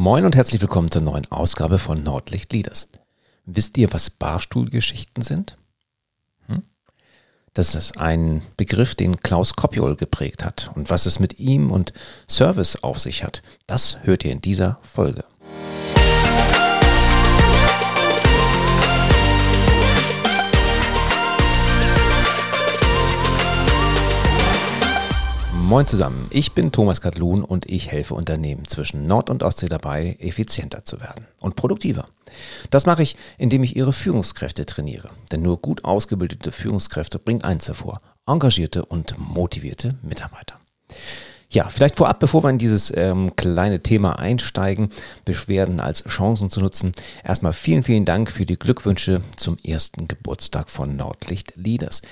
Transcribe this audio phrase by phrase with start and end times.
[0.00, 2.88] Moin und herzlich willkommen zur neuen Ausgabe von Nordlicht Leaders.
[3.46, 5.58] Wisst ihr, was Barstuhlgeschichten sind?
[6.46, 6.62] Hm?
[7.52, 10.70] Das ist ein Begriff, den Klaus Koppiol geprägt hat.
[10.76, 11.92] Und was es mit ihm und
[12.30, 15.24] Service auf sich hat, das hört ihr in dieser Folge.
[25.68, 30.16] Moin zusammen, ich bin Thomas Katlun und ich helfe Unternehmen zwischen Nord- und Ostsee dabei,
[30.18, 32.06] effizienter zu werden und produktiver.
[32.70, 35.10] Das mache ich, indem ich ihre Führungskräfte trainiere.
[35.30, 40.58] Denn nur gut ausgebildete Führungskräfte bringen eins hervor, engagierte und motivierte Mitarbeiter.
[41.50, 44.90] Ja, vielleicht vorab, bevor wir in dieses ähm, kleine Thema einsteigen,
[45.24, 46.92] Beschwerden als Chancen zu nutzen.
[47.24, 52.02] Erstmal vielen, vielen Dank für die Glückwünsche zum ersten Geburtstag von Nordlicht Leaders.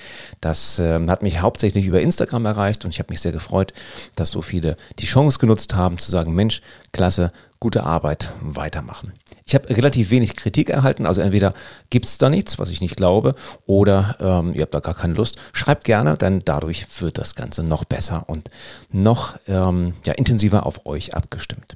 [0.41, 3.73] Das ähm, hat mich hauptsächlich über Instagram erreicht und ich habe mich sehr gefreut,
[4.15, 7.29] dass so viele die Chance genutzt haben zu sagen, Mensch, klasse,
[7.59, 9.13] gute Arbeit, weitermachen.
[9.45, 11.53] Ich habe relativ wenig Kritik erhalten, also entweder
[11.89, 13.33] gibt es da nichts, was ich nicht glaube,
[13.65, 15.37] oder ähm, ihr habt da gar keine Lust.
[15.53, 18.49] Schreibt gerne, denn dadurch wird das Ganze noch besser und
[18.91, 21.75] noch ähm, ja, intensiver auf euch abgestimmt.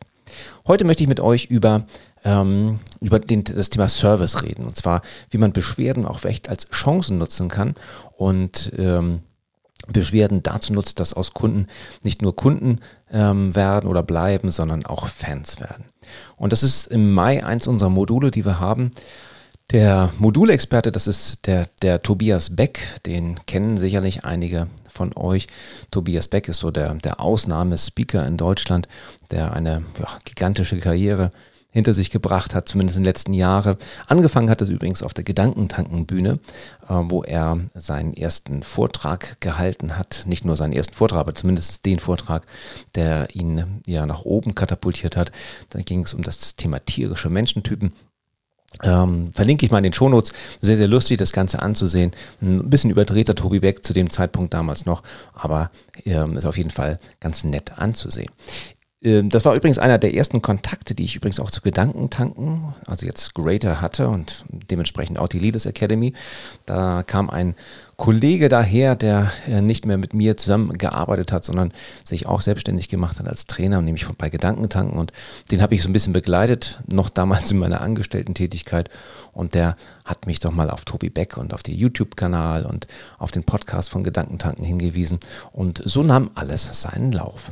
[0.68, 1.86] Heute möchte ich mit euch über,
[2.24, 6.70] ähm, über den, das Thema Service reden, und zwar, wie man Beschwerden auch echt als
[6.70, 7.76] Chancen nutzen kann
[8.18, 9.22] und ähm,
[9.88, 11.68] Beschwerden dazu nutzt, dass aus Kunden
[12.04, 12.80] nicht nur Kunden
[13.12, 15.86] ähm, werden oder bleiben, sondern auch Fans werden.
[16.38, 18.92] Und das ist im Mai eins unserer Module, die wir haben.
[19.72, 25.48] Der Modulexperte, das ist der, der Tobias Beck, den kennen sicherlich einige von euch.
[25.92, 28.90] Tobias Beck ist so der, der Ausnahmespeaker in Deutschland,
[29.32, 31.32] der eine ja, gigantische Karriere
[31.72, 33.78] hinter sich gebracht hat, zumindest in den letzten Jahren.
[34.08, 36.34] Angefangen hat es übrigens auf der Gedankentankenbühne,
[36.88, 40.24] äh, wo er seinen ersten Vortrag gehalten hat.
[40.28, 42.46] Nicht nur seinen ersten Vortrag, aber zumindest den Vortrag,
[42.96, 45.32] der ihn ja nach oben katapultiert hat.
[45.70, 47.94] Da ging es um das Thema tierische Menschentypen.
[48.84, 50.32] Ähm, verlinke ich mal in den Shownotes.
[50.62, 52.12] Sehr, sehr lustig, das Ganze anzusehen.
[52.42, 55.72] Ein bisschen überdrehter Tobi Beck zu dem Zeitpunkt damals noch, aber
[56.06, 58.31] ähm, ist auf jeden Fall ganz nett anzusehen.
[59.03, 63.06] Ähm, das war übrigens einer der ersten Kontakte, die ich übrigens auch zu Gedankentanken, also
[63.06, 66.13] jetzt Greater hatte und dementsprechend auch die Leaders Academy.
[66.66, 67.56] Da kam ein
[67.97, 71.72] Kollege daher, der äh, nicht mehr mit mir zusammengearbeitet hat, sondern
[72.03, 74.97] sich auch selbstständig gemacht hat als Trainer, nämlich bei Gedankentanken.
[74.97, 75.12] Und
[75.51, 78.89] den habe ich so ein bisschen begleitet, noch damals in meiner Angestellten-Tätigkeit.
[79.33, 82.88] Und der hat mich doch mal auf Tobi Beck und auf den YouTube-Kanal und
[83.19, 85.19] auf den Podcast von Gedankentanken hingewiesen.
[85.51, 87.51] Und so nahm alles seinen Lauf.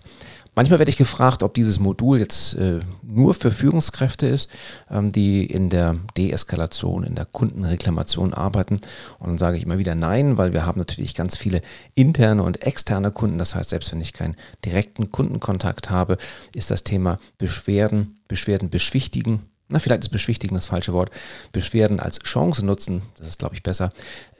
[0.59, 4.49] Manchmal werde ich gefragt, ob dieses Modul jetzt äh, nur für Führungskräfte ist,
[4.91, 8.81] ähm, die in der Deeskalation, in der Kundenreklamation arbeiten.
[9.19, 11.61] Und dann sage ich immer wieder nein, weil wir haben natürlich ganz viele
[11.95, 13.37] interne und externe Kunden.
[13.37, 16.17] Das heißt, selbst wenn ich keinen direkten Kundenkontakt habe,
[16.53, 21.09] ist das Thema Beschwerden, Beschwerden beschwichtigen, na, vielleicht ist beschwichtigen das falsche Wort,
[21.53, 23.91] Beschwerden als Chance nutzen, das ist, glaube ich, besser,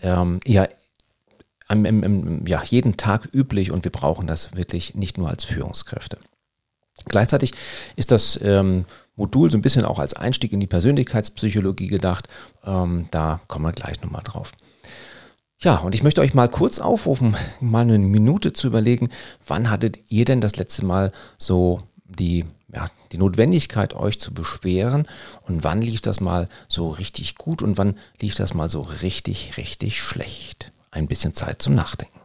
[0.01, 0.69] ähm, eher
[1.71, 5.43] im, im, im, ja, jeden Tag üblich und wir brauchen das wirklich nicht nur als
[5.43, 6.17] Führungskräfte.
[7.05, 7.53] Gleichzeitig
[7.95, 8.85] ist das ähm,
[9.15, 12.27] Modul so ein bisschen auch als Einstieg in die Persönlichkeitspsychologie gedacht.
[12.65, 14.51] Ähm, da kommen wir gleich nochmal drauf.
[15.61, 19.09] Ja, und ich möchte euch mal kurz aufrufen, mal eine Minute zu überlegen,
[19.45, 25.07] wann hattet ihr denn das letzte Mal so die, ja, die Notwendigkeit, euch zu beschweren
[25.43, 29.57] und wann lief das mal so richtig gut und wann lief das mal so richtig,
[29.57, 30.68] richtig schlecht?
[30.91, 32.18] Ein bisschen Zeit zum Nachdenken.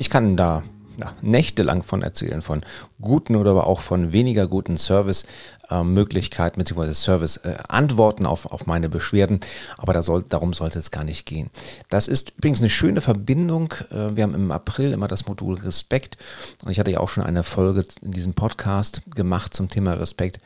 [0.00, 0.62] Ich kann da
[0.98, 2.62] ja, nächtelang von erzählen, von
[3.02, 6.94] guten oder aber auch von weniger guten Service-Möglichkeiten äh, bzw.
[6.94, 9.40] Service-Antworten auf, auf meine Beschwerden.
[9.76, 11.50] Aber da soll, darum sollte es gar nicht gehen.
[11.90, 13.74] Das ist übrigens eine schöne Verbindung.
[13.90, 16.16] Äh, wir haben im April immer das Modul Respekt
[16.64, 20.38] und ich hatte ja auch schon eine Folge in diesem Podcast gemacht zum Thema Respekt.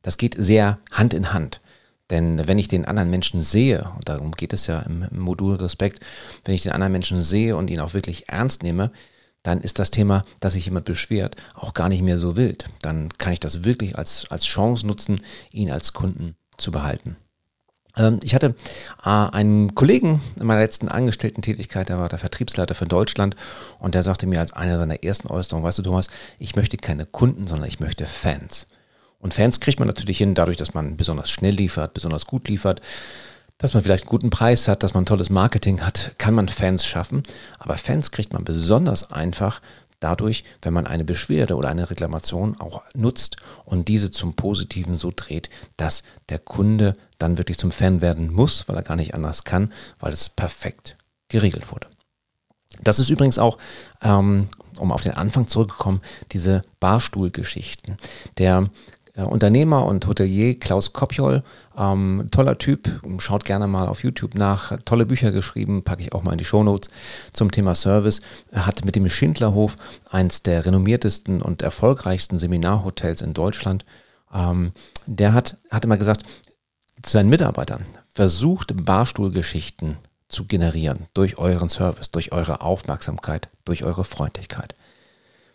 [0.00, 1.60] Das geht sehr Hand in Hand.
[2.12, 6.04] Denn wenn ich den anderen Menschen sehe, und darum geht es ja im, Modul Respekt,
[6.44, 8.92] wenn ich den anderen Menschen sehe und ihn auch wirklich ernst nehme,
[9.42, 12.66] dann ist das Thema, dass sich jemand beschwert, auch gar nicht mehr so wild.
[12.82, 15.22] Dann kann ich das wirklich als, als Chance nutzen,
[15.52, 17.16] ihn als Kunden zu behalten.
[17.96, 18.54] Ähm, ich hatte
[19.04, 23.36] äh, einen Kollegen in meiner letzten Angestellten-Tätigkeit, der war der Vertriebsleiter für Deutschland
[23.78, 27.06] und der sagte mir als eine seiner ersten Äußerungen, weißt du Thomas, ich möchte keine
[27.06, 28.66] Kunden, sondern ich möchte Fans.
[29.22, 32.82] Und Fans kriegt man natürlich hin, dadurch, dass man besonders schnell liefert, besonders gut liefert,
[33.56, 36.84] dass man vielleicht einen guten Preis hat, dass man tolles Marketing hat, kann man Fans
[36.84, 37.22] schaffen.
[37.60, 39.62] Aber Fans kriegt man besonders einfach
[40.00, 45.12] dadurch, wenn man eine Beschwerde oder eine Reklamation auch nutzt und diese zum Positiven so
[45.14, 49.44] dreht, dass der Kunde dann wirklich zum Fan werden muss, weil er gar nicht anders
[49.44, 50.96] kann, weil es perfekt
[51.28, 51.86] geregelt wurde.
[52.82, 53.58] Das ist übrigens auch,
[54.02, 54.48] ähm,
[54.78, 56.00] um auf den Anfang zurückzukommen,
[56.32, 57.96] diese Barstuhlgeschichten.
[58.38, 58.70] Der
[59.14, 61.42] Unternehmer und Hotelier Klaus Kopjol,
[61.76, 62.88] ähm, toller Typ,
[63.18, 66.46] schaut gerne mal auf YouTube nach, tolle Bücher geschrieben, packe ich auch mal in die
[66.46, 66.90] Shownotes
[67.32, 68.22] zum Thema Service.
[68.50, 69.76] Er hat mit dem Schindlerhof
[70.10, 73.84] eins der renommiertesten und erfolgreichsten Seminarhotels in Deutschland.
[74.32, 74.72] Ähm,
[75.06, 76.22] der hat, hat immer gesagt,
[77.02, 79.98] zu seinen Mitarbeitern, versucht Barstuhlgeschichten
[80.28, 84.74] zu generieren durch euren Service, durch eure Aufmerksamkeit, durch eure Freundlichkeit.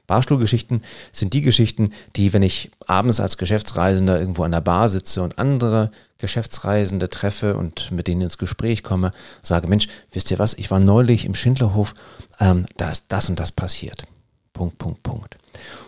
[0.08, 0.82] Barstuhlgeschichten
[1.12, 5.38] sind die Geschichten, die, wenn ich abends als Geschäftsreisender irgendwo an der Bar sitze und
[5.38, 9.12] andere Geschäftsreisende treffe und mit denen ins Gespräch komme,
[9.42, 11.94] sage, Mensch, wisst ihr was, ich war neulich im Schindlerhof,
[12.40, 14.06] ähm, da ist das und das passiert.
[14.54, 15.38] Punkt, Punkt, Punkt.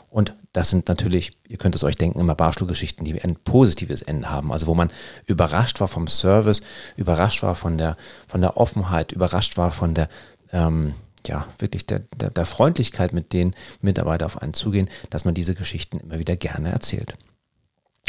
[0.09, 4.29] Und das sind natürlich, ihr könnt es euch denken, immer Barstuhlgeschichten, die ein positives Ende
[4.29, 4.51] haben.
[4.51, 4.91] Also wo man
[5.25, 6.61] überrascht war vom Service,
[6.95, 7.95] überrascht war von der,
[8.27, 10.09] von der Offenheit, überrascht war von der,
[10.51, 10.93] ähm,
[11.27, 15.55] ja, wirklich der, der, der Freundlichkeit, mit denen Mitarbeiter auf einen zugehen, dass man diese
[15.55, 17.15] Geschichten immer wieder gerne erzählt.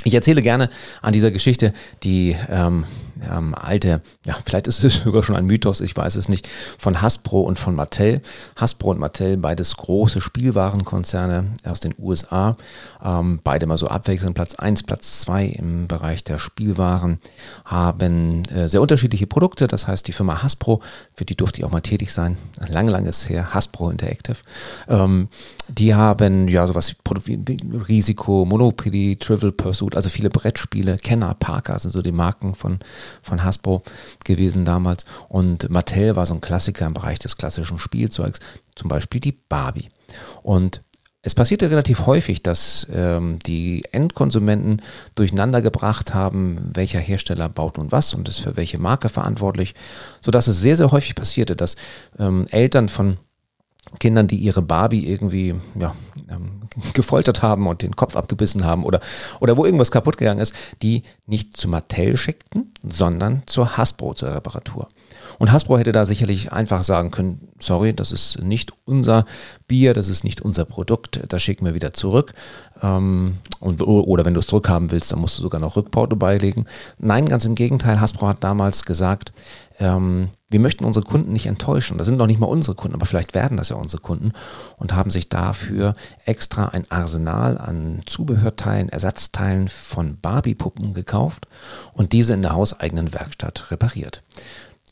[0.05, 0.71] Ich erzähle gerne
[1.03, 2.87] an dieser Geschichte die ähm,
[3.29, 6.49] ähm, alte, ja, vielleicht ist es sogar schon ein Mythos, ich weiß es nicht,
[6.79, 8.23] von Hasbro und von Mattel.
[8.57, 12.57] Hasbro und Mattel, beides große Spielwarenkonzerne aus den USA,
[13.05, 17.19] ähm, beide mal so abwechselnd, Platz 1, Platz 2 im Bereich der Spielwaren,
[17.65, 19.67] haben äh, sehr unterschiedliche Produkte.
[19.67, 20.83] Das heißt, die Firma Hasbro,
[21.15, 22.37] für die durfte ich auch mal tätig sein,
[22.69, 24.37] lange, lange ist her, Hasbro Interactive,
[24.89, 25.29] ähm,
[25.69, 26.95] die haben ja sowas
[27.25, 27.39] wie
[27.89, 32.79] Risiko, Monopoly, Trivial Pursuit, also viele Brettspiele, Kenner, Parker sind so die Marken von
[33.23, 33.83] von Hasbro
[34.25, 35.05] gewesen damals.
[35.29, 38.41] Und Mattel war so ein Klassiker im Bereich des klassischen Spielzeugs,
[38.75, 39.89] zum Beispiel die Barbie.
[40.43, 40.83] Und
[41.23, 44.81] es passierte relativ häufig, dass ähm, die Endkonsumenten
[45.17, 49.75] durcheinander gebracht haben, welcher Hersteller baut nun was und ist für welche Marke verantwortlich,
[50.23, 51.77] sodass es sehr, sehr häufig passierte, dass
[52.19, 53.19] ähm, Eltern von
[53.99, 55.95] Kindern, die ihre Barbie irgendwie ja,
[56.31, 56.60] ähm,
[56.95, 59.01] gefoltert haben und den Kopf abgebissen haben oder,
[59.41, 64.35] oder wo irgendwas kaputt gegangen ist, die nicht zu Mattel schickten, sondern zur Hasbro zur
[64.35, 64.89] Reparatur.
[65.39, 69.25] Und Hasbro hätte da sicherlich einfach sagen können, sorry, das ist nicht unser
[69.69, 72.33] Bier, das ist nicht unser Produkt, das schicken wir wieder zurück.
[72.83, 76.67] Ähm, und, oder wenn du es zurückhaben willst, dann musst du sogar noch Rückporto beilegen.
[76.99, 79.33] Nein, ganz im Gegenteil, Hasbro hat damals gesagt,
[79.79, 81.97] ähm, wir möchten unsere Kunden nicht enttäuschen.
[81.97, 84.33] Das sind noch nicht mal unsere Kunden, aber vielleicht werden das ja unsere Kunden
[84.77, 85.95] und haben sich dafür
[86.25, 91.47] extra ein Arsenal an Zubehörteilen, Ersatzteilen von Barbie-Puppen gekauft
[91.95, 94.23] und diese in der hauseigenen Werkstatt repariert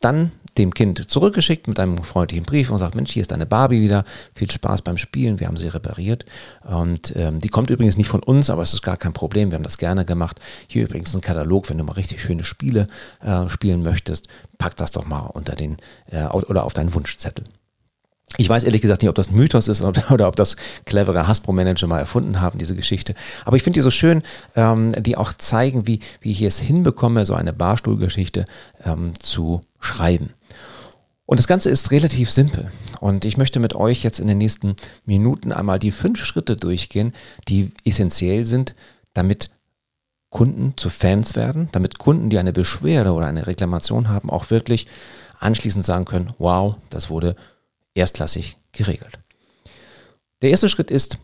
[0.01, 3.81] dann dem Kind zurückgeschickt mit einem freundlichen Brief und sagt, Mensch, hier ist deine Barbie
[3.81, 4.05] wieder,
[4.35, 6.25] viel Spaß beim Spielen, wir haben sie repariert.
[6.65, 9.57] Und ähm, die kommt übrigens nicht von uns, aber es ist gar kein Problem, wir
[9.57, 10.41] haben das gerne gemacht.
[10.67, 12.89] Hier übrigens ein Katalog, wenn du mal richtig schöne Spiele
[13.21, 14.29] äh, spielen möchtest,
[14.59, 15.77] pack das doch mal unter den
[16.11, 17.45] äh, oder auf deinen Wunschzettel.
[18.37, 21.87] Ich weiß ehrlich gesagt nicht, ob das ein Mythos ist oder, ob das clevere Hasbro-Manager
[21.87, 23.15] mal erfunden haben, diese Geschichte.
[23.45, 24.23] Aber ich finde die so schön,
[24.55, 28.45] ähm, die auch zeigen, wie, wie ich es hinbekomme, so eine Barstuhlgeschichte
[28.85, 30.35] ähm, zu schreiben.
[31.27, 32.71] Und das Ganze ist relativ simpel.
[33.01, 37.13] Und ich möchte mit euch jetzt in den nächsten Minuten einmal die fünf Schritte durchgehen,
[37.49, 38.75] die essentiell sind,
[39.13, 39.51] damit
[40.31, 44.87] Kunden zu Fans werden, damit Kunden, die eine Beschwerde oder eine Reklamation haben, auch wirklich
[45.39, 47.37] anschließend sagen können, wow, das wurde
[47.99, 49.19] erstklassig geregelt.
[50.43, 51.19] Der erste Schritt ist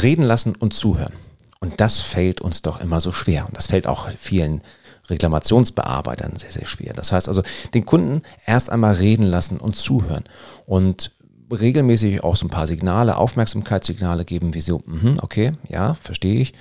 [0.00, 1.14] reden lassen und zuhören.
[1.60, 3.46] Und das fällt uns doch immer so schwer.
[3.46, 4.62] Und das fällt auch vielen
[5.08, 6.92] Reklamationsbearbeitern sehr, sehr schwer.
[6.94, 7.42] Das heißt also,
[7.74, 10.24] den Kunden erst einmal reden lassen und zuhören.
[10.66, 11.12] Und
[11.50, 16.52] regelmäßig auch so ein paar Signale, Aufmerksamkeitssignale geben, wie so, mm okay, ja, verstehe ich.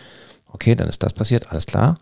[0.47, 1.95] Okay, dann ist das passiert, alles klar.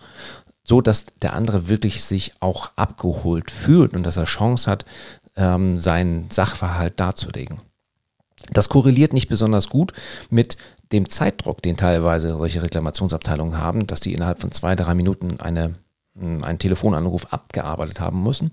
[0.64, 4.86] So, dass der andere wirklich sich auch abgeholt fühlt und dass er Chance hat,
[5.36, 7.60] ähm, seinen Sachverhalt darzulegen.
[8.52, 9.94] Das korreliert nicht besonders gut
[10.30, 10.58] mit
[10.92, 15.74] dem Zeitdruck, den teilweise solche Reklamationsabteilungen haben, dass die innerhalb von zwei, drei Minuten eine,
[16.18, 18.52] hm, einen Telefonanruf abgearbeitet haben müssen.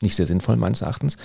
[0.00, 1.16] Nicht sehr sinnvoll meines Erachtens.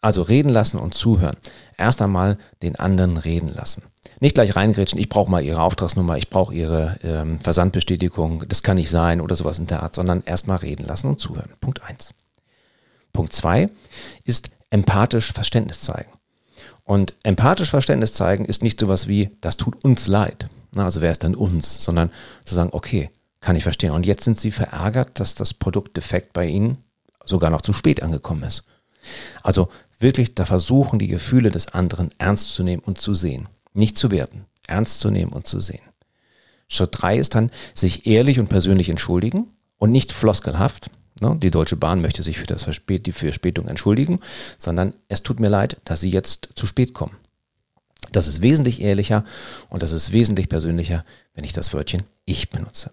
[0.00, 1.36] Also reden lassen und zuhören.
[1.78, 3.84] Erst einmal den anderen reden lassen.
[4.20, 8.76] Nicht gleich reingrätschen, ich brauche mal Ihre Auftragsnummer, ich brauche Ihre ähm, Versandbestätigung, das kann
[8.76, 11.50] nicht sein oder sowas in der Art, sondern erstmal reden lassen und zuhören.
[11.60, 12.12] Punkt eins.
[13.14, 13.70] Punkt zwei
[14.24, 16.10] ist empathisch Verständnis zeigen.
[16.82, 20.48] Und empathisch Verständnis zeigen ist nicht sowas wie, das tut uns leid.
[20.74, 21.82] Na, also wer ist denn uns?
[21.82, 22.10] Sondern
[22.44, 23.92] zu sagen, okay, kann ich verstehen.
[23.92, 26.76] Und jetzt sind Sie verärgert, dass das Produkt defekt bei Ihnen
[27.24, 28.64] sogar noch zu spät angekommen ist.
[29.42, 29.68] Also
[29.98, 33.48] wirklich da versuchen, die Gefühle des anderen ernst zu nehmen und zu sehen.
[33.72, 35.82] Nicht zu werten, ernst zu nehmen und zu sehen.
[36.68, 40.90] Schritt drei ist dann, sich ehrlich und persönlich entschuldigen und nicht floskelhaft.
[41.20, 41.36] Ne?
[41.40, 44.20] Die Deutsche Bahn möchte sich für das Verspät die Verspätung entschuldigen,
[44.58, 47.16] sondern es tut mir leid, dass Sie jetzt zu spät kommen.
[48.12, 49.24] Das ist wesentlich ehrlicher
[49.70, 51.04] und das ist wesentlich persönlicher,
[51.34, 52.90] wenn ich das Wörtchen ich benutze.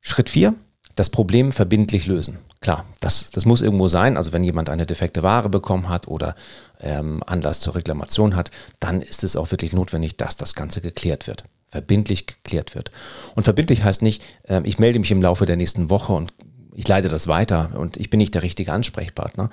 [0.00, 0.54] Schritt vier:
[0.94, 2.38] das Problem verbindlich lösen.
[2.60, 4.16] Klar, das, das muss irgendwo sein.
[4.16, 6.34] Also wenn jemand eine defekte Ware bekommen hat oder
[6.78, 11.26] ähm, Anlass zur Reklamation hat, dann ist es auch wirklich notwendig, dass das Ganze geklärt
[11.26, 11.44] wird.
[11.68, 12.90] Verbindlich geklärt wird.
[13.34, 16.34] Und verbindlich heißt nicht, äh, ich melde mich im Laufe der nächsten Woche und
[16.80, 19.50] ich leite das weiter und ich bin nicht der richtige Ansprechpartner.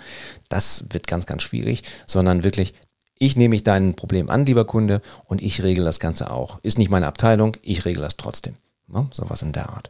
[0.48, 2.74] Das wird ganz, ganz schwierig, sondern wirklich,
[3.20, 6.60] ich nehme mich dein Problem an, lieber Kunde, und ich regle das Ganze auch.
[6.64, 8.56] Ist nicht meine Abteilung, ich regle das trotzdem.
[8.90, 9.06] Ne?
[9.12, 9.90] Sowas in der Art.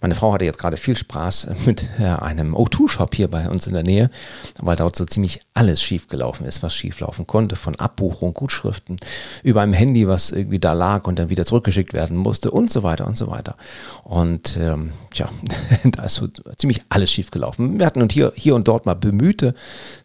[0.00, 3.74] Meine Frau hatte jetzt gerade viel Spaß mit äh, einem O2-Shop hier bei uns in
[3.74, 4.10] der Nähe,
[4.58, 7.56] weil dort so ziemlich alles schiefgelaufen ist, was schieflaufen konnte.
[7.56, 8.98] Von Abbuchung, Gutschriften,
[9.42, 12.82] über einem Handy, was irgendwie da lag und dann wieder zurückgeschickt werden musste und so
[12.82, 13.54] weiter und so weiter.
[14.02, 15.28] Und ähm, ja,
[15.84, 17.78] da ist so ziemlich alles schiefgelaufen.
[17.78, 19.54] Wir hatten und hier, hier und dort mal bemühte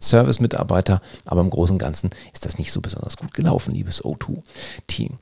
[0.01, 5.17] Service-Mitarbeiter, aber im Großen und Ganzen ist das nicht so besonders gut gelaufen, liebes O2-Team.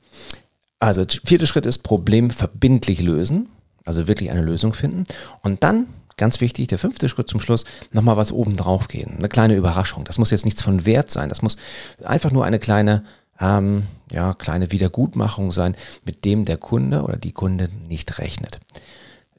[0.82, 3.48] Also vierter Schritt ist Problem verbindlich lösen,
[3.84, 5.04] also wirklich eine Lösung finden.
[5.40, 5.86] Und dann,
[6.16, 9.14] ganz wichtig, der fünfte Schritt zum Schluss, nochmal was oben drauf gehen.
[9.16, 10.02] Eine kleine Überraschung.
[10.02, 11.28] Das muss jetzt nichts von Wert sein.
[11.28, 11.56] Das muss
[12.02, 13.04] einfach nur eine kleine,
[13.38, 18.58] ähm, ja, kleine Wiedergutmachung sein, mit dem der Kunde oder die Kunde nicht rechnet.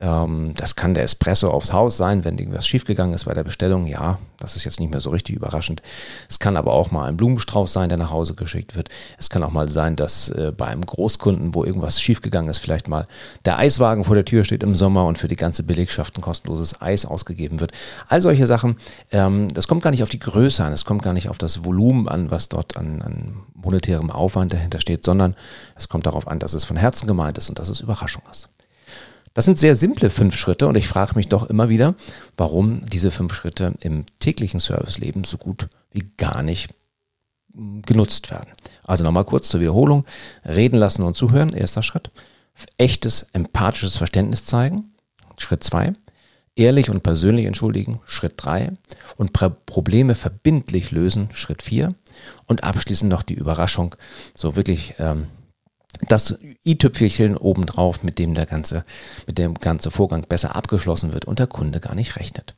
[0.04, 3.88] Ähm, das kann der Espresso aufs Haus sein, wenn irgendwas schiefgegangen ist bei der Bestellung.
[3.88, 5.82] Ja, das ist jetzt nicht mehr so richtig überraschend.
[6.30, 8.90] Es kann aber auch mal ein Blumenstrauß sein, der nach Hause geschickt wird.
[9.18, 12.90] Es kann auch mal sein, dass äh, bei einem Großkunden, wo irgendwas schiefgegangen ist, vielleicht
[12.90, 13.08] mal
[13.46, 16.82] der Eiswagen vor der Tür steht im Sommer und für die ganze Belegschaft ein kostenloses
[16.82, 17.72] Eis ausgegeben wird.
[18.10, 18.76] All solche Sachen,
[19.12, 21.64] ähm, das kommt gar nicht auf die Größe an, es kommt gar nicht auf das
[21.64, 25.36] Volumen an, was dort an, an monetärem Aufwand dahinter steht, sondern
[25.78, 28.50] es kommt darauf an, dass es von Herzen gemeint ist und dass es Überraschung ist.
[29.34, 31.96] Das sind sehr simple fünf Schritte und ich frage mich doch immer wieder,
[32.38, 36.70] warum diese fünf Schritte im täglichen Serviceleben so gut wie gar nicht
[37.54, 38.52] hm, genutzt werden.
[38.84, 40.06] Also nochmal kurz zur Wiederholung.
[40.46, 42.12] Reden lassen und zuhören, erster Schritt.
[42.78, 44.94] Echtes, empathisches Verständnis zeigen,
[45.38, 45.94] Schritt zwei.
[46.56, 48.74] Ehrlich und persönlich entschuldigen, Schritt drei.
[49.18, 51.90] Und Probleme verbindlich lösen, Schritt vier.
[52.46, 53.96] Und abschließend noch die Überraschung,
[54.36, 55.26] so wirklich ähm,
[56.08, 56.36] das
[56.66, 58.84] i-Tüpfelchen obendrauf, mit dem der ganze,
[59.28, 62.56] mit dem ganze Vorgang besser abgeschlossen wird und der Kunde gar nicht rechnet.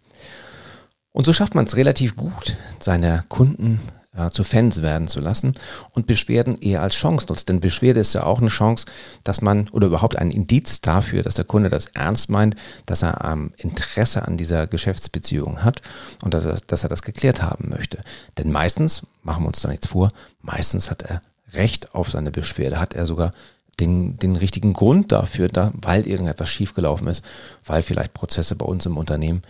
[1.12, 3.80] Und so schafft man es relativ gut, seine Kunden
[4.18, 5.56] äh, zu Fans werden zu lassen
[5.92, 7.50] und Beschwerden eher als Chance nutzt.
[7.50, 8.86] Denn Beschwerde ist ja auch eine Chance,
[9.24, 13.24] dass man oder überhaupt ein Indiz dafür, dass der Kunde das ernst meint, dass er
[13.24, 15.82] ähm, Interesse an dieser Geschäftsbeziehung hat
[16.22, 18.02] und dass er, dass er das geklärt haben möchte.
[18.38, 20.10] Denn meistens, machen wir uns da nichts vor,
[20.42, 21.22] meistens hat er
[21.54, 23.32] Recht auf seine Beschwerde, hat er sogar
[23.80, 27.24] den, den richtigen Grund dafür, da, weil irgendetwas schiefgelaufen ist,
[27.66, 29.42] weil vielleicht Prozesse bei uns im Unternehmen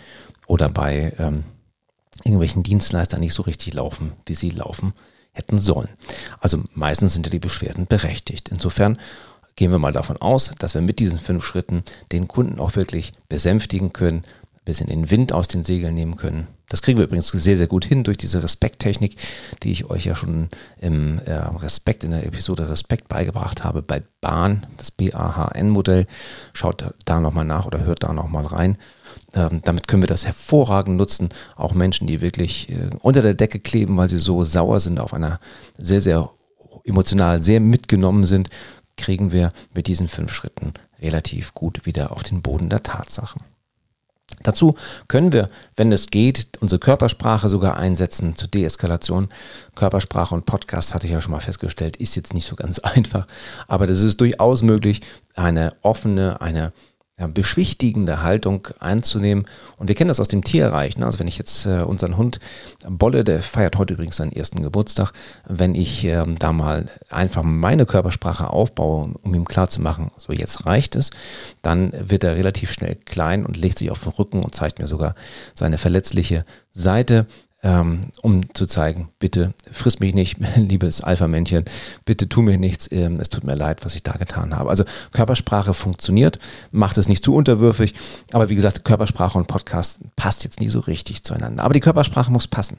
[0.48, 1.44] oder bei ähm,
[2.24, 4.94] irgendwelchen Dienstleistern nicht so richtig laufen, wie sie laufen
[5.32, 5.90] hätten sollen.
[6.40, 8.50] Also meistens sind ja die Beschwerden berechtigt.
[8.50, 8.98] Insofern
[9.56, 13.12] gehen wir mal davon aus, dass wir mit diesen fünf Schritten den Kunden auch wirklich
[13.30, 14.24] besänftigen können,
[14.66, 17.86] bisschen den Wind aus den Segeln nehmen können, das kriegen wir übrigens sehr, sehr gut
[17.86, 19.18] hin durch diese Respekttechnik,
[19.62, 24.02] die ich euch ja schon im äh, Respekt, in der Episode Respekt beigebracht habe bei
[24.22, 26.08] Bahn, das BAHN-Modell.
[26.54, 28.78] Schaut da nochmal nach oder hört da nochmal rein.
[29.34, 31.30] Ähm, damit können wir das hervorragend nutzen.
[31.56, 35.14] Auch Menschen, die wirklich äh, unter der Decke kleben, weil sie so sauer sind, auf
[35.14, 35.40] einer
[35.78, 36.32] sehr, sehr
[36.84, 38.50] emotional sehr mitgenommen sind,
[38.98, 43.42] kriegen wir mit diesen fünf Schritten relativ gut wieder auf den Boden der Tatsachen.
[44.44, 44.76] Dazu
[45.08, 49.30] können wir, wenn es geht, unsere Körpersprache sogar einsetzen zur Deeskalation.
[49.76, 53.28] Körpersprache und Podcast, hatte ich ja schon mal festgestellt, ist jetzt nicht so ganz einfach,
[53.68, 55.02] aber das ist durchaus möglich,
[55.36, 56.74] eine offene, eine
[57.18, 59.46] ja, beschwichtigende Haltung einzunehmen.
[59.78, 60.98] Und wir kennen das aus dem Tierreich.
[60.98, 61.06] Ne?
[61.06, 62.40] Also wenn ich jetzt äh, unseren Hund
[62.88, 65.14] Bolle, der feiert heute übrigens seinen ersten Geburtstag,
[65.48, 70.98] wenn ich äh, da mal einfach meine Körpersprache aufbaue, um ihm klarzumachen, so jetzt reicht
[70.98, 71.12] es,
[71.62, 74.88] dann wird er relativ schnell klein und legt sich auf den Rücken und zeigt mir
[74.88, 75.16] sogar
[75.54, 77.28] seine verletzliche Seite
[77.66, 81.66] ähm, um zu zeigen, bitte friss mich nicht, liebes Alpha-Männchen,
[82.06, 84.70] bitte tu mir nichts, ähm, es tut mir leid, was ich da getan habe.
[84.70, 86.38] Also Körpersprache funktioniert,
[86.72, 87.96] macht es nicht zu unterwürfig,
[88.32, 91.64] aber wie gesagt, Körpersprache und Podcast passt jetzt nie so richtig zueinander.
[91.64, 92.78] Aber die Körpersprache muss passen.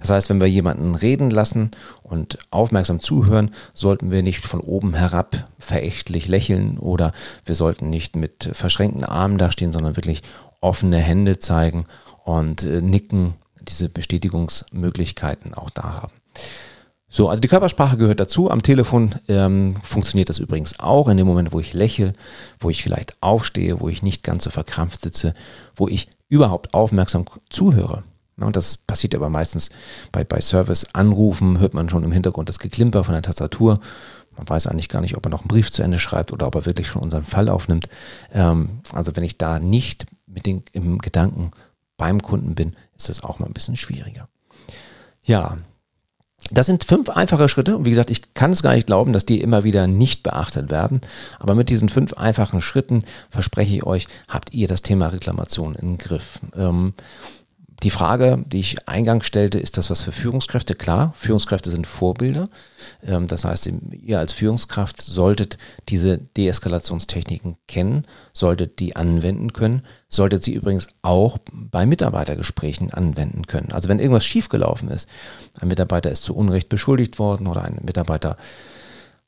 [0.00, 1.70] Das heißt, wenn wir jemanden reden lassen
[2.02, 7.12] und aufmerksam zuhören, sollten wir nicht von oben herab verächtlich lächeln oder
[7.46, 10.24] wir sollten nicht mit verschränkten Armen dastehen, sondern wirklich
[10.60, 11.86] offene Hände zeigen
[12.24, 16.12] und äh, nicken, diese Bestätigungsmöglichkeiten auch da haben.
[17.08, 18.50] So, also die Körpersprache gehört dazu.
[18.50, 22.12] Am Telefon ähm, funktioniert das übrigens auch in dem Moment, wo ich lächle,
[22.58, 25.32] wo ich vielleicht aufstehe, wo ich nicht ganz so verkrampft sitze,
[25.76, 28.02] wo ich überhaupt aufmerksam zuhöre.
[28.36, 29.70] Und das passiert aber meistens
[30.10, 33.78] bei, bei Service-Anrufen, hört man schon im Hintergrund das Geklimper von der Tastatur.
[34.36, 36.56] Man weiß eigentlich gar nicht, ob er noch einen Brief zu Ende schreibt oder ob
[36.56, 37.88] er wirklich schon unseren Fall aufnimmt.
[38.32, 41.52] Ähm, also wenn ich da nicht mit den, im Gedanken
[41.96, 44.28] beim Kunden bin, ist das auch mal ein bisschen schwieriger.
[45.22, 45.58] Ja,
[46.50, 49.24] das sind fünf einfache Schritte und wie gesagt, ich kann es gar nicht glauben, dass
[49.24, 51.00] die immer wieder nicht beachtet werden.
[51.38, 55.96] Aber mit diesen fünf einfachen Schritten verspreche ich euch, habt ihr das Thema Reklamation im
[55.96, 56.40] Griff.
[56.54, 56.92] Ähm,
[57.82, 60.74] die Frage, die ich eingangs stellte, ist das was für Führungskräfte?
[60.74, 62.48] Klar, Führungskräfte sind Vorbilder.
[63.04, 70.42] Ähm, das heißt, ihr als Führungskraft solltet diese Deeskalationstechniken kennen, solltet die anwenden können, solltet
[70.42, 73.72] sie übrigens auch bei Mitarbeitergesprächen anwenden können.
[73.72, 75.08] Also wenn irgendwas schiefgelaufen ist,
[75.60, 78.36] ein Mitarbeiter ist zu Unrecht beschuldigt worden oder ein Mitarbeiter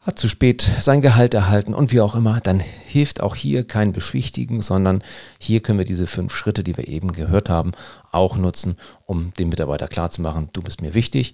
[0.07, 3.91] hat zu spät sein Gehalt erhalten und wie auch immer, dann hilft auch hier kein
[3.91, 5.03] Beschwichtigen, sondern
[5.39, 7.73] hier können wir diese fünf Schritte, die wir eben gehört haben,
[8.13, 11.33] auch nutzen, um dem Mitarbeiter klarzumachen, du bist mir wichtig.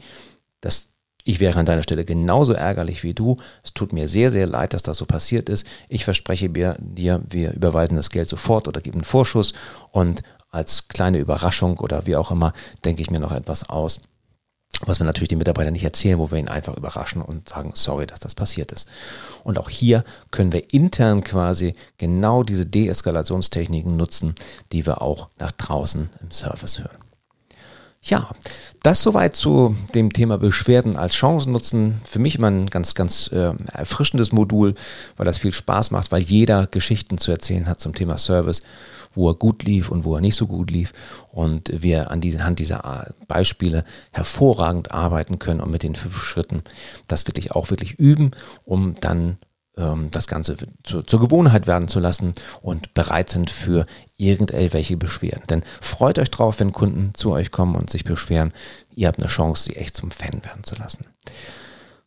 [0.62, 0.88] Das,
[1.22, 3.36] ich wäre an deiner Stelle genauso ärgerlich wie du.
[3.62, 5.66] Es tut mir sehr, sehr leid, dass das so passiert ist.
[5.90, 9.52] Ich verspreche dir, wir überweisen das Geld sofort oder geben einen Vorschuss
[9.90, 14.00] und als kleine Überraschung oder wie auch immer denke ich mir noch etwas aus
[14.86, 18.06] was wir natürlich den Mitarbeitern nicht erzählen, wo wir ihn einfach überraschen und sagen, sorry,
[18.06, 18.88] dass das passiert ist.
[19.44, 24.34] Und auch hier können wir intern quasi genau diese Deeskalationstechniken nutzen,
[24.72, 27.11] die wir auch nach draußen im Service hören.
[28.04, 28.30] Ja,
[28.82, 32.00] das soweit zu dem Thema Beschwerden als Chancen nutzen.
[32.04, 34.74] Für mich immer ein ganz, ganz äh, erfrischendes Modul,
[35.16, 38.62] weil das viel Spaß macht, weil jeder Geschichten zu erzählen hat zum Thema Service
[39.14, 40.92] wo er gut lief und wo er nicht so gut lief.
[41.30, 46.62] Und wir an die, Hand dieser Beispiele hervorragend arbeiten können und mit den fünf Schritten
[47.08, 48.32] das wirklich auch wirklich üben,
[48.64, 49.38] um dann
[49.74, 53.86] das Ganze zu, zur Gewohnheit werden zu lassen und bereit sind für
[54.18, 55.44] irgendwelche Beschwerden.
[55.48, 58.52] Denn freut euch drauf, wenn Kunden zu euch kommen und sich beschweren.
[58.94, 61.06] Ihr habt eine Chance, sie echt zum Fan werden zu lassen.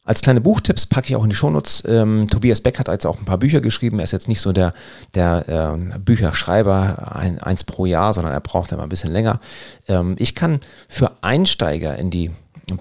[0.03, 1.83] Als kleine Buchtipps packe ich auch in die Shownotes.
[1.87, 3.97] Ähm, Tobias Beck hat jetzt auch ein paar Bücher geschrieben.
[3.97, 4.75] Er ist jetzt nicht so der,
[5.15, 9.39] der äh, Bücherschreiber, ein, eins pro Jahr, sondern er braucht immer ein bisschen länger.
[9.87, 12.29] Ähm, ich kann für Einsteiger in die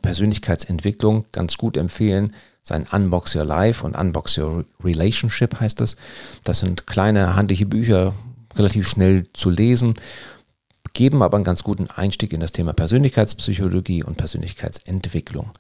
[0.03, 2.35] Persönlichkeitsentwicklung ganz gut empfehlen,
[2.65, 5.97] sein Unbox Your Life und Unbox Your Relationship heißt es.
[6.45, 8.15] Das sind kleine handliche Bücher,
[8.57, 9.95] relativ schnell zu lesen,
[10.95, 15.51] geben aber einen ganz guten Einstieg in das Thema Persönlichkeitspsychologie und Persönlichkeitsentwicklung.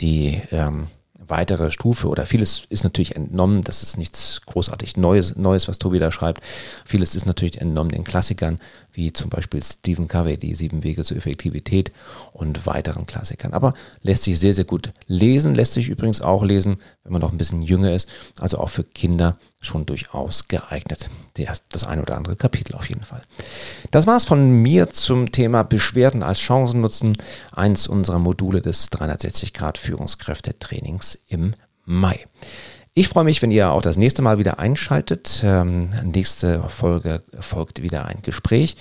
[0.00, 5.68] Die ähm, weitere Stufe oder vieles ist natürlich entnommen, das ist nichts großartig Neues, Neues,
[5.68, 6.42] was Tobi da schreibt.
[6.84, 8.58] Vieles ist natürlich entnommen den Klassikern,
[8.92, 11.92] wie zum Beispiel Stephen Covey, die sieben Wege zur Effektivität
[12.32, 13.52] und weiteren Klassikern.
[13.52, 17.32] Aber lässt sich sehr, sehr gut lesen, lässt sich übrigens auch lesen, wenn man noch
[17.32, 21.08] ein bisschen jünger ist, also auch für Kinder schon durchaus geeignet.
[21.70, 23.20] Das eine oder andere Kapitel auf jeden Fall.
[23.90, 27.16] Das war's von mir zum Thema Beschwerden als Chancen nutzen.
[27.52, 32.26] Eins unserer Module des 360 Grad Führungskräftetrainings im Mai.
[32.92, 35.42] Ich freue mich, wenn ihr auch das nächste Mal wieder einschaltet.
[35.44, 38.76] Ähm, nächste Folge folgt wieder ein Gespräch.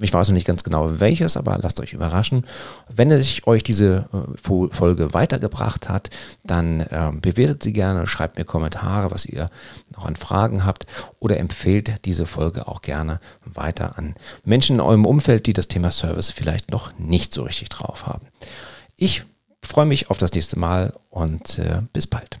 [0.00, 2.46] Ich weiß noch nicht ganz genau welches, aber lasst euch überraschen.
[2.88, 6.10] Wenn es euch diese äh, Folge weitergebracht hat,
[6.44, 9.50] dann äh, bewertet sie gerne, schreibt mir Kommentare, was ihr
[9.90, 10.86] noch an Fragen habt
[11.18, 15.90] oder empfehlt diese Folge auch gerne weiter an Menschen in eurem Umfeld, die das Thema
[15.90, 18.28] Service vielleicht noch nicht so richtig drauf haben.
[18.94, 19.24] Ich
[19.64, 22.38] freue mich auf das nächste Mal und äh, bis bald.